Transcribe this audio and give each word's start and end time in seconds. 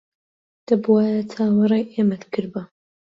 دەبوایە 0.67 1.21
چاوەڕێی 1.31 1.91
ئێمەت 1.93 2.23
کردبا. 2.33 2.63